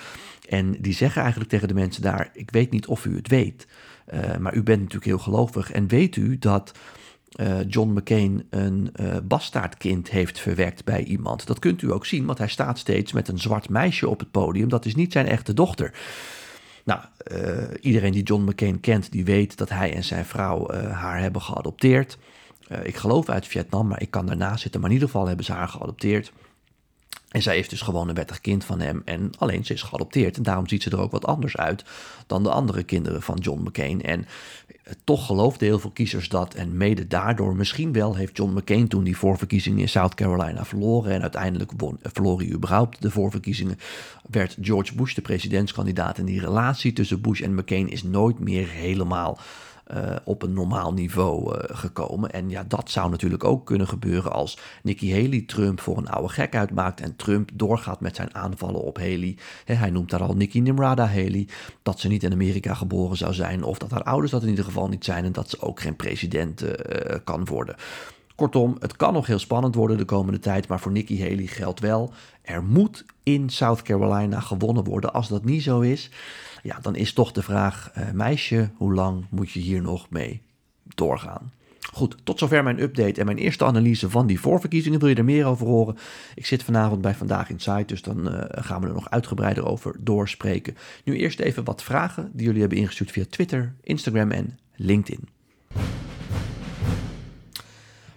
en 0.50 0.82
die 0.82 0.94
zeggen 0.94 1.22
eigenlijk 1.22 1.50
tegen 1.52 1.68
de 1.68 1.74
mensen 1.74 2.02
daar: 2.02 2.30
Ik 2.34 2.52
weet 2.52 2.72
niet 2.72 2.88
of 2.88 3.06
u 3.06 3.16
het 3.16 3.28
weet. 3.28 3.68
Uh, 4.14 4.38
maar 4.38 4.56
u 4.56 4.64
bent 4.64 4.80
natuurlijk 4.80 5.06
heel 5.06 5.20
gelovig. 5.20 5.72
En 5.72 5.88
weet 5.88 6.16
u 6.16 6.38
dat 6.40 6.72
uh, 7.36 7.58
John 7.68 7.92
McCain 7.92 8.48
een 8.50 8.90
uh, 9.02 9.16
bastaardkind 9.24 10.10
heeft 10.10 10.40
verwekt 10.40 10.84
bij 10.84 11.04
iemand? 11.04 11.48
Dat 11.48 11.60
kunt 11.60 11.82
u 11.82 11.92
ook 11.92 12.06
zien, 12.06 12.26
want 12.26 12.38
hij 12.38 12.48
staat 12.48 12.80
steeds 12.80 13.12
met 13.12 13.28
een 13.28 13.40
zwart 13.40 13.70
meisje 13.70 14.10
op 14.10 14.20
het 14.20 14.32
podium. 14.32 14.70
Dat 14.70 14.86
is 14.86 14.96
niet 14.96 15.12
zijn 15.12 15.28
echte 15.28 15.54
dochter. 15.54 15.94
Nou, 16.84 17.02
iedereen 17.82 18.12
die 18.12 18.24
John 18.24 18.44
McCain 18.44 18.80
kent, 18.80 19.12
die 19.12 19.26
weet 19.26 19.58
dat 19.58 19.70
hij 19.70 19.94
en 19.94 20.04
zijn 20.04 20.26
vrouw 20.26 20.72
haar 20.74 21.20
hebben 21.20 21.42
geadopteerd. 21.42 22.18
ik 22.84 22.96
geloof 22.96 23.30
uit 23.30 23.48
Vietnam, 23.48 23.88
maar 23.88 24.02
ik 24.02 24.12
kan 24.12 24.26
daarna 24.26 24.58
zitten. 24.58 24.82
Maar 24.82 24.90
in 24.90 24.96
ieder 24.96 25.12
geval 25.12 25.28
hebben 25.28 25.46
ze 25.46 25.54
haar 25.54 25.68
geadopteerd. 25.68 26.32
En 27.30 27.42
zij 27.42 27.56
heeft 27.56 27.70
dus 27.70 27.82
gewoon 27.82 28.10
een 28.10 28.16
wettig 28.16 28.42
kind 28.42 28.66
van 28.66 28.80
hem. 28.80 29.02
En 29.06 29.32
alleen 29.38 29.66
ze 29.66 29.74
is 29.74 29.82
geadopteerd. 29.82 30.38
En 30.38 30.44
daarom 30.44 30.68
ziet 30.68 30.84
ze 30.84 30.90
er 30.90 31.00
ook 31.00 31.12
wat 31.12 31.26
anders 31.26 31.58
uit 31.58 31.84
dan 32.28 32.44
de 32.44 32.50
andere 32.50 32.84
kinderen 32.84 33.22
van 33.22 33.38
John 33.38 33.62
McCain. 33.62 34.04
En 34.04 34.26
eh, 34.84 34.94
toch 35.04 35.26
geloofden 35.26 35.68
heel 35.68 35.80
veel 35.80 35.90
kiezers 35.90 36.30
dat. 36.30 36.54
En 36.54 36.78
mede 36.78 37.08
daardoor, 37.08 37.56
misschien 37.56 37.92
wel, 37.92 38.16
heeft 38.16 38.38
John 38.38 38.58
McCain 38.58 38.88
toen 38.88 39.04
die 39.04 39.18
voorverkiezingen 39.18 39.80
in 39.80 39.90
South 39.90 40.14
Carolina 40.14 40.66
verloren. 40.66 41.12
En 41.12 41.22
uiteindelijk 41.22 41.72
won, 41.78 41.98
eh, 42.02 42.12
verloor 42.14 42.40
hij 42.40 42.52
überhaupt 42.52 43.02
de 43.02 43.12
voorverkiezingen. 43.12 43.80
Werd 44.30 44.58
George 44.62 44.96
Bush 44.96 45.14
de 45.14 45.22
presidentskandidaat. 45.22 46.18
En 46.18 46.26
die 46.26 46.40
relatie 46.40 46.94
tussen 46.94 47.22
Bush 47.22 47.42
en 47.42 47.56
McCain 47.56 47.90
is 47.90 48.04
nooit 48.04 48.40
meer 48.40 48.70
helemaal 48.70 49.40
uh, 49.94 50.16
op 50.24 50.42
een 50.42 50.54
normaal 50.54 50.94
niveau 50.94 51.56
uh, 51.56 51.60
gekomen. 51.64 52.32
En 52.32 52.50
ja, 52.50 52.64
dat 52.68 52.92
zou 52.92 53.10
natuurlijk 53.10 53.44
ook 53.44 53.66
kunnen 53.66 53.88
gebeuren 53.88 54.32
als 54.32 54.58
Nikki 54.84 55.14
Haley 55.14 55.44
Trump 55.48 55.82
voor 55.82 55.98
een 55.98 56.10
oude 56.10 56.34
gek 56.34 56.56
uitmaakt 56.56 57.02
en 57.02 57.16
Trump 57.16 57.50
doorgaat 57.54 58.00
met 58.00 58.16
zijn 58.16 58.36
aanvallen 58.36 58.82
op 58.82 58.98
Haley. 58.98 59.38
hij 59.66 59.90
noemt 59.90 60.10
daar 60.10 60.22
al 60.22 60.36
Nikki 60.36 60.62
Nimrada 60.62 61.06
Haley, 61.06 61.48
dat 61.82 62.00
ze 62.00 62.08
niet 62.08 62.24
in 62.24 62.32
Amerika 62.32 62.74
geboren 62.74 63.18
zou 63.18 63.34
zijn 63.34 63.64
of 63.64 63.78
dat 63.78 63.92
haar 63.92 64.04
ouders 64.04 64.32
dat 64.32 64.44
in 64.44 64.50
ieder 64.50 64.66
geval 64.66 64.88
niet 64.88 65.06
zijn 65.06 65.26
en 65.26 65.32
dat 65.32 65.50
ze 65.50 65.62
ook 65.62 65.80
geen 65.80 65.96
president 65.96 66.64
uh, 66.64 66.72
kan 67.24 67.46
worden. 67.46 67.76
Kortom, 68.36 68.76
het 68.80 68.96
kan 68.96 69.14
nog 69.14 69.28
heel 69.28 69.40
spannend 69.40 69.76
worden 69.76 69.98
de 69.98 70.06
komende 70.06 70.40
tijd, 70.40 70.68
maar 70.68 70.80
voor 70.80 70.92
Nikki 70.92 71.22
Haley 71.22 71.46
geldt 71.46 71.80
wel, 71.80 72.14
er 72.42 72.64
moet 72.64 73.06
in 73.24 73.50
South 73.50 73.82
Carolina 73.82 74.40
gewonnen 74.40 74.84
worden. 74.84 75.14
Als 75.14 75.28
dat 75.28 75.46
niet 75.46 75.64
zo 75.64 75.80
is, 75.80 76.10
ja, 76.64 76.80
dan 76.82 76.96
is 76.96 77.14
toch 77.14 77.32
de 77.32 77.42
vraag, 77.42 77.92
uh, 77.98 78.12
meisje, 78.12 78.70
hoe 78.76 78.94
lang 78.94 79.26
moet 79.30 79.52
je 79.52 79.60
hier 79.60 79.82
nog 79.82 80.10
mee 80.10 80.42
doorgaan? 80.84 81.52
Goed, 81.94 82.18
tot 82.24 82.40
zover 82.40 82.64
mijn 82.64 82.82
update 82.82 83.20
en 83.20 83.26
mijn 83.26 83.38
eerste 83.38 83.66
analyse 83.66 84.10
van 84.10 84.28
die 84.28 84.40
voorverkiezingen. 84.40 85.00
Wil 85.00 85.10
je 85.10 85.16
er 85.16 85.24
meer 85.24 85.46
over 85.46 85.68
horen? 85.68 85.98
Ik 86.36 86.46
zit 86.46 86.64
vanavond 86.64 87.02
bij 87.02 87.16
Vandaag 87.16 87.50
Inside, 87.50 87.86
dus 87.86 88.02
dan 88.02 88.28
uh, 88.28 88.44
gaan 88.50 88.82
we 88.82 88.88
er 88.88 88.94
nog 88.94 89.10
uitgebreider 89.10 89.66
over 89.66 89.96
doorspreken. 90.00 90.78
Nu 91.04 91.16
eerst 91.18 91.40
even 91.40 91.64
wat 91.64 91.84
vragen 91.84 92.32
die 92.34 92.46
jullie 92.46 92.60
hebben 92.60 92.78
ingestuurd 92.78 93.12
via 93.12 93.26
Twitter, 93.30 93.74
Instagram 93.82 94.32
en 94.32 94.60
LinkedIn. 94.76 95.28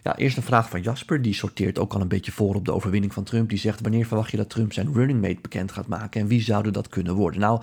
Ja, 0.09 0.17
eerst 0.17 0.37
een 0.37 0.43
vraag 0.43 0.69
van 0.71 0.83
Jasper. 0.83 1.23
Die 1.23 1.35
sorteert 1.35 1.79
ook 1.79 1.95
al 1.95 2.01
een 2.01 2.09
beetje 2.09 2.33
voor 2.33 2.55
op 2.55 2.65
de 2.65 2.73
overwinning 2.73 3.13
van 3.13 3.25
Trump. 3.25 3.49
Die 3.49 3.59
zegt: 3.59 3.81
Wanneer 3.81 4.07
verwacht 4.07 4.31
je 4.31 4.37
dat 4.37 4.51
Trump 4.51 4.73
zijn 4.73 4.93
running 4.93 5.21
mate 5.21 5.41
bekend 5.41 5.73
gaat 5.73 5.87
maken? 5.87 6.21
En 6.21 6.27
wie 6.27 6.41
zouden 6.41 6.73
dat 6.73 6.89
kunnen 6.89 7.15
worden? 7.15 7.41
Nou, 7.41 7.63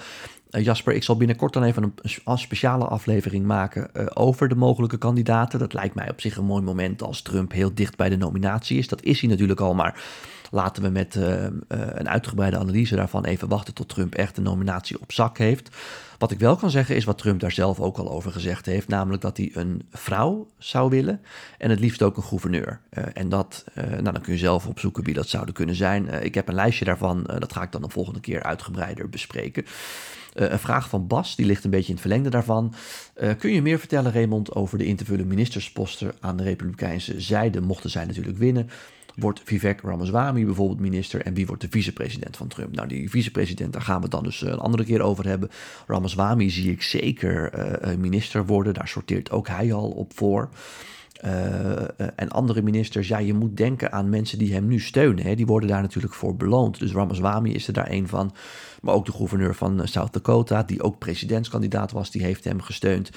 Jasper, 0.62 0.94
ik 0.94 1.04
zal 1.04 1.18
binnenkort 1.18 1.54
dan 1.54 1.64
even 1.64 1.94
een, 2.02 2.38
speciale 2.38 2.86
aflevering 2.86 3.46
maken 3.46 3.90
uh, 3.94 4.06
over 4.14 4.48
de 4.48 4.56
mogelijke 4.56 4.98
kandidaten. 4.98 5.60
Dat 5.60 5.74
lijkt 5.74 5.96
mij 5.96 6.10
op 6.10 6.22
zich 6.22 6.38
een 6.38 6.46
mooi 6.46 6.64
moment 6.64 7.02
als 7.02 7.22
Trump 7.22 7.52
heel 7.52 7.74
dicht 7.74 7.98
bij 7.98 8.10
de 8.10 8.18
nominatie 8.18 8.78
is. 8.78 8.88
Dat 8.88 9.04
is 9.04 9.20
hij 9.20 9.30
natuurlijk 9.30 9.60
al, 9.60 9.74
maar 9.74 10.04
laten 10.52 10.84
we 10.84 10.90
met 10.90 11.16
uh, 11.16 11.44
een 11.68 12.10
uitgebreide 12.10 12.58
analyse 12.58 12.96
daarvan 12.96 13.26
even 13.26 13.48
wachten 13.48 13.74
tot 13.74 13.90
Trump 13.90 14.16
echt 14.16 14.36
de 14.36 14.42
nominatie 14.42 15.02
op 15.02 15.12
zak 15.12 15.38
heeft. 15.38 15.76
Wat 16.18 16.32
ik 16.32 16.40
wel 16.40 16.56
kan 16.56 16.70
zeggen 16.70 16.96
is 16.96 17.04
wat 17.04 17.18
Trump 17.18 17.40
daar 17.40 17.52
zelf 17.52 17.80
ook 17.80 17.98
al 17.98 18.12
over 18.12 18.32
gezegd 18.32 18.66
heeft, 18.66 18.88
namelijk 18.88 19.22
dat 19.22 19.38
hij 19.38 19.52
een 19.54 19.82
vrouw 19.92 20.48
zou 20.58 20.90
willen 20.90 21.22
en 21.58 21.70
het 21.70 21.80
liefst 21.80 22.02
ook 22.02 22.18
een 22.18 22.24
gouverneur. 22.24 22.80
En 22.90 23.30
dat, 23.30 23.64
nou 23.76 24.02
dan 24.04 24.22
kun 24.22 24.34
je 24.34 24.40
zelf 24.40 24.68
opzoeken 24.68 25.04
wie 25.04 25.14
dat 25.14 25.28
zouden 25.28 25.54
kunnen 25.54 25.76
zijn. 25.76 26.24
Ik 26.24 26.36
heb 26.36 26.48
een 26.48 26.56
lijstje 26.56 26.86
daarvan, 26.86 27.24
dat 27.24 27.54
ga 27.54 27.62
ik 27.62 27.72
dan 27.72 27.82
de 27.82 27.90
volgende 27.90 28.20
keer 28.20 28.44
uitgebreider 28.44 29.10
bespreken. 29.10 29.66
Een 30.52 30.60
vraag 30.60 30.90
van 30.90 31.08
Bas, 31.08 31.36
die 31.36 31.46
ligt 31.46 31.64
een 31.64 31.70
beetje 31.70 31.88
in 31.88 31.94
het 31.94 32.02
verlengde 32.02 32.30
daarvan. 32.30 32.74
kun 33.38 33.54
je 33.54 33.62
meer 33.62 33.80
vertellen, 33.80 34.12
Raymond, 34.12 34.56
over 34.56 34.78
de 34.78 34.86
intervulle 34.86 35.24
ministersposten 35.24 36.14
aan 36.20 36.38
de 36.38 36.44
Republikeinse 36.44 37.22
zijde, 37.22 37.62
mochten 37.62 37.90
zij 37.90 38.06
natuurlijk 38.06 38.38
winnen? 38.38 38.70
Wordt 39.16 39.42
Vivek 39.44 39.82
Ramaswamy 39.82 40.46
bijvoorbeeld 40.46 40.80
minister 40.80 41.22
en 41.22 41.34
wie 41.34 41.46
wordt 41.46 41.62
de 41.62 41.68
vicepresident 41.70 42.38
van 42.38 42.48
Trump? 42.48 42.76
Nou, 42.76 42.88
die 42.88 43.10
vicepresident, 43.10 43.74
daar 43.74 43.82
gaan 43.82 43.96
we 43.96 44.02
het 44.02 44.12
dan 44.12 44.24
dus 44.24 44.42
een 44.42 44.60
andere 44.60 44.84
keer 44.84 45.02
over 45.02 45.28
hebben. 45.28 45.50
Ramaswamy 45.88 46.50
zie 46.50 46.72
ik 46.72 46.82
zeker 46.82 47.52
minister 48.00 48.46
worden, 48.46 48.74
daar 48.74 48.88
sorteert 48.88 49.32
ook 49.32 49.48
hij 49.48 49.74
al 49.74 49.90
op 49.90 50.12
voor. 50.16 50.50
Uh, 51.24 51.82
en 52.16 52.30
andere 52.30 52.62
ministers, 52.62 53.08
ja, 53.08 53.18
je 53.18 53.34
moet 53.34 53.58
denken 53.58 53.92
aan 53.92 54.10
mensen 54.10 54.38
die 54.38 54.54
hem 54.54 54.68
nu 54.68 54.80
steunen. 54.80 55.26
Hè. 55.26 55.36
Die 55.36 55.46
worden 55.46 55.70
daar 55.70 55.82
natuurlijk 55.82 56.14
voor 56.14 56.36
beloond. 56.36 56.80
Dus 56.80 56.92
Ramaswamy 56.92 57.50
is 57.50 57.68
er 57.68 57.74
daar 57.74 57.92
een 57.92 58.08
van. 58.08 58.34
Maar 58.82 58.94
ook 58.94 59.06
de 59.06 59.12
gouverneur 59.12 59.56
van 59.56 59.88
South 59.88 60.14
Dakota, 60.14 60.64
die 60.64 60.84
ook 60.84 60.98
presidentskandidaat 60.98 61.92
was, 61.92 62.12
die 62.12 62.24
heeft 62.24 62.44
hem 62.44 62.62
gesteund. 62.62 63.10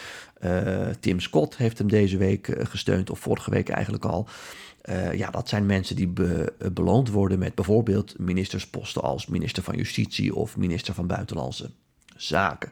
Tim 1.00 1.20
Scott 1.20 1.56
heeft 1.56 1.78
hem 1.78 1.88
deze 1.88 2.16
week 2.16 2.56
gesteund, 2.62 3.10
of 3.10 3.18
vorige 3.18 3.50
week 3.50 3.68
eigenlijk 3.68 4.04
al. 4.04 4.28
Ja, 5.12 5.30
dat 5.30 5.48
zijn 5.48 5.66
mensen 5.66 5.96
die 5.96 6.08
be, 6.08 6.52
beloond 6.72 7.10
worden 7.10 7.38
met 7.38 7.54
bijvoorbeeld 7.54 8.18
ministersposten 8.18 9.02
als 9.02 9.26
minister 9.26 9.62
van 9.62 9.76
Justitie 9.76 10.34
of 10.34 10.56
minister 10.56 10.94
van 10.94 11.06
Buitenlandse 11.06 11.70
Zaken. 12.18 12.70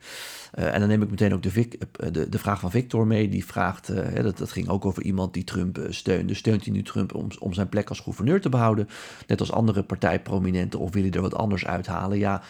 Uh, 0.59 0.75
en 0.75 0.81
dan 0.81 0.89
neem 0.89 1.03
ik 1.03 1.11
meteen 1.11 1.35
ook 1.35 1.43
de, 1.43 1.51
Vic, 1.51 1.79
de, 2.13 2.29
de 2.29 2.39
vraag 2.39 2.61
van 2.61 2.71
Victor 2.71 3.07
mee. 3.07 3.29
Die 3.29 3.45
vraagt, 3.45 3.91
uh, 3.91 4.23
dat, 4.23 4.39
dat 4.39 4.53
ging 4.53 4.69
ook 4.69 4.85
over 4.85 5.03
iemand 5.03 5.35
die 5.35 5.45
Trump 5.45 5.87
steunde. 5.89 6.35
Steunt 6.35 6.65
hij 6.65 6.73
nu 6.73 6.83
Trump 6.83 7.15
om, 7.15 7.29
om 7.39 7.53
zijn 7.53 7.69
plek 7.69 7.89
als 7.89 8.01
gouverneur 8.01 8.41
te 8.41 8.49
behouden? 8.49 8.89
Net 9.27 9.41
als 9.41 9.53
andere 9.53 9.83
partijprominenten 9.83 10.81
of 10.81 10.93
wil 10.93 11.03
hij 11.03 11.11
er 11.11 11.21
wat 11.21 11.35
anders 11.35 11.67
uithalen? 11.67 12.19
Ja, 12.19 12.43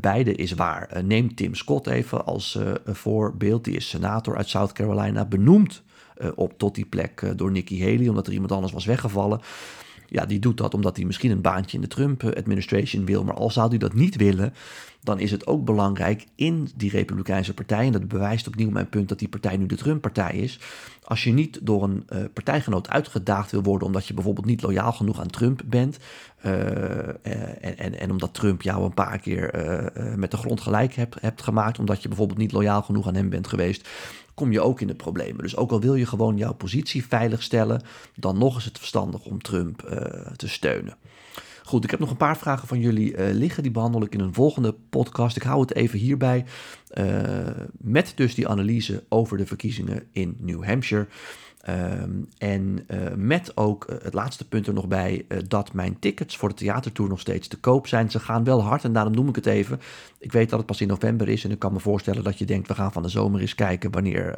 beide 0.00 0.34
is 0.34 0.52
waar. 0.52 1.04
neem 1.04 1.34
Tim 1.34 1.54
Scott 1.54 1.86
even 1.86 2.26
als 2.26 2.58
voorbeeld. 2.86 3.64
Die 3.64 3.76
is 3.76 3.88
senator 3.88 4.36
uit 4.36 4.48
South 4.48 4.72
Carolina, 4.72 5.24
benoemd 5.24 5.82
op 6.34 6.58
tot 6.58 6.74
die 6.74 6.86
plek 6.86 7.32
door 7.36 7.50
Nikki 7.50 7.82
Haley, 7.82 8.08
omdat 8.08 8.26
er 8.26 8.32
iemand 8.32 8.52
anders 8.52 8.72
was 8.72 8.84
weggevallen. 8.84 9.40
Ja, 10.14 10.26
die 10.26 10.38
doet 10.38 10.56
dat 10.56 10.74
omdat 10.74 10.96
hij 10.96 11.04
misschien 11.04 11.30
een 11.30 11.40
baantje 11.40 11.76
in 11.76 11.82
de 11.82 11.88
Trump-administration 11.88 13.04
wil. 13.04 13.24
Maar 13.24 13.34
al 13.34 13.50
zou 13.50 13.68
hij 13.68 13.78
dat 13.78 13.94
niet 13.94 14.16
willen, 14.16 14.54
dan 15.00 15.18
is 15.18 15.30
het 15.30 15.46
ook 15.46 15.64
belangrijk 15.64 16.26
in 16.34 16.68
die 16.76 16.90
Republikeinse 16.90 17.54
partij. 17.54 17.86
En 17.86 17.92
dat 17.92 18.08
bewijst 18.08 18.46
opnieuw 18.46 18.70
mijn 18.70 18.88
punt 18.88 19.08
dat 19.08 19.18
die 19.18 19.28
partij 19.28 19.56
nu 19.56 19.66
de 19.66 19.76
Trump-partij 19.76 20.32
is. 20.32 20.60
Als 21.02 21.24
je 21.24 21.32
niet 21.32 21.58
door 21.62 21.82
een 21.82 22.06
uh, 22.12 22.18
partijgenoot 22.32 22.88
uitgedaagd 22.88 23.50
wil 23.50 23.62
worden 23.62 23.86
omdat 23.86 24.06
je 24.06 24.14
bijvoorbeeld 24.14 24.46
niet 24.46 24.62
loyaal 24.62 24.92
genoeg 24.92 25.20
aan 25.20 25.30
Trump 25.30 25.62
bent. 25.64 25.98
en, 26.40 27.78
en, 27.78 27.98
en, 27.98 28.10
omdat 28.10 28.34
Trump 28.34 28.62
jou 28.62 28.84
een 28.84 28.94
paar 28.94 29.18
keer 29.18 29.50
met 30.16 30.30
de 30.30 30.36
grond 30.36 30.60
gelijk 30.60 30.94
hebt, 30.94 31.20
hebt 31.20 31.42
gemaakt. 31.42 31.78
Omdat 31.78 32.02
je 32.02 32.08
bijvoorbeeld 32.08 32.38
niet 32.38 32.52
loyaal 32.52 32.82
genoeg 32.82 33.08
aan 33.08 33.14
hem 33.14 33.28
bent 33.28 33.46
geweest 33.46 33.88
kom 34.34 34.52
je 34.52 34.60
ook 34.60 34.80
in 34.80 34.86
de 34.86 34.94
problemen. 34.94 35.42
Dus 35.42 35.56
ook 35.56 35.70
al 35.70 35.80
wil 35.80 35.94
je 35.94 36.06
gewoon 36.06 36.36
jouw 36.36 36.54
positie 36.54 37.06
veiligstellen, 37.06 37.82
dan 38.14 38.38
nog 38.38 38.56
is 38.56 38.64
het 38.64 38.78
verstandig 38.78 39.24
om 39.24 39.42
Trump 39.42 39.82
uh, 39.82 39.96
te 40.36 40.48
steunen. 40.48 40.96
Goed, 41.64 41.84
ik 41.84 41.90
heb 41.90 42.00
nog 42.00 42.10
een 42.10 42.16
paar 42.16 42.36
vragen 42.38 42.68
van 42.68 42.80
jullie 42.80 43.16
uh, 43.16 43.32
liggen. 43.32 43.62
Die 43.62 43.72
behandel 43.72 44.02
ik 44.02 44.14
in 44.14 44.20
een 44.20 44.34
volgende 44.34 44.74
podcast. 44.90 45.36
Ik 45.36 45.42
hou 45.42 45.60
het 45.60 45.74
even 45.74 45.98
hierbij. 45.98 46.44
Uh, 46.94 47.06
met 47.78 48.12
dus 48.16 48.34
die 48.34 48.48
analyse 48.48 49.04
over 49.08 49.36
de 49.36 49.46
verkiezingen 49.46 50.02
in 50.12 50.36
New 50.40 50.64
Hampshire. 50.64 51.06
Um, 51.68 52.28
en 52.38 52.84
uh, 52.88 52.98
met 53.16 53.56
ook 53.56 53.86
uh, 53.90 53.96
het 54.02 54.14
laatste 54.14 54.48
punt 54.48 54.66
er 54.66 54.72
nog 54.72 54.88
bij 54.88 55.24
uh, 55.28 55.38
dat 55.48 55.72
mijn 55.72 55.98
tickets 55.98 56.36
voor 56.36 56.48
de 56.48 56.54
theatertour 56.54 57.08
nog 57.08 57.20
steeds 57.20 57.48
te 57.48 57.58
koop 57.58 57.86
zijn. 57.86 58.10
Ze 58.10 58.18
gaan 58.18 58.44
wel 58.44 58.62
hard 58.62 58.84
en 58.84 58.92
daarom 58.92 59.14
noem 59.14 59.28
ik 59.28 59.34
het 59.34 59.46
even. 59.46 59.80
Ik 60.18 60.32
weet 60.32 60.50
dat 60.50 60.58
het 60.58 60.66
pas 60.66 60.80
in 60.80 60.88
november 60.88 61.28
is 61.28 61.44
en 61.44 61.50
ik 61.50 61.58
kan 61.58 61.72
me 61.72 61.80
voorstellen 61.80 62.24
dat 62.24 62.38
je 62.38 62.44
denkt 62.44 62.68
we 62.68 62.74
gaan 62.74 62.92
van 62.92 63.02
de 63.02 63.08
zomer 63.08 63.40
eens 63.40 63.54
kijken 63.54 63.90
wanneer 63.90 64.32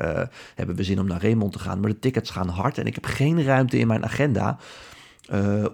hebben 0.54 0.76
we 0.76 0.82
zin 0.82 1.00
om 1.00 1.06
naar 1.06 1.22
Raymond 1.22 1.52
te 1.52 1.58
gaan. 1.58 1.80
Maar 1.80 1.90
de 1.90 1.98
tickets 1.98 2.30
gaan 2.30 2.48
hard 2.48 2.78
en 2.78 2.86
ik 2.86 2.94
heb 2.94 3.04
geen 3.04 3.44
ruimte 3.44 3.78
in 3.78 3.86
mijn 3.86 4.04
agenda 4.04 4.58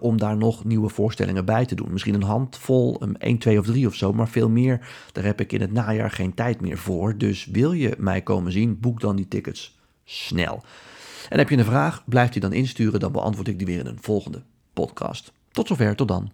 om 0.01 0.19
daar 0.19 0.37
nog 0.37 0.65
nieuwe 0.65 0.89
voorstellingen 0.89 1.45
bij 1.45 1.67
te 1.67 1.75
doen. 1.75 1.93
Misschien 1.93 2.15
een 2.15 2.23
handvol, 2.23 3.03
um, 3.03 3.17
1, 3.17 3.39
2 3.39 3.59
of 3.59 3.67
3 3.67 3.87
of 3.87 3.95
zo, 3.95 4.13
maar 4.13 4.29
veel 4.29 4.49
meer. 4.49 4.89
Daar 5.13 5.25
heb 5.25 5.41
ik 5.41 5.53
in 5.53 5.61
het 5.61 5.73
najaar 5.73 6.11
geen 6.11 6.35
tijd 6.35 6.61
meer 6.61 6.79
voor. 6.79 7.19
Dus 7.19 7.47
wil 7.47 7.73
je 7.73 7.95
mij 7.99 8.21
komen 8.21 8.53
zien, 8.53 8.81
boek 8.81 9.01
dan 9.01 9.17
die 9.17 9.29
tickets 9.29 9.79
snel. 10.05 10.63
En 11.29 11.39
heb 11.39 11.49
je 11.49 11.57
een 11.57 11.65
vraag, 11.65 12.03
blijf 12.07 12.31
die 12.31 12.41
dan 12.41 12.53
insturen, 12.53 13.01
dan 13.01 13.13
beantwoord 13.13 13.49
ik 13.49 13.59
die 13.59 13.67
weer 13.67 13.79
in 13.79 13.87
een 13.87 13.99
volgende 14.01 14.43
podcast. 14.73 15.33
Tot 15.51 15.67
zover, 15.67 15.97
tot 15.97 16.09
dan. 16.09 16.33